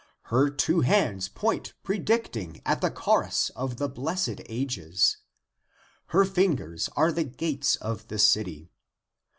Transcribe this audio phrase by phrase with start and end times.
[0.33, 5.17] Her two hands point predicting at the chorus of the blessed ages,
[6.07, 8.71] Her fingers at the gates of the city.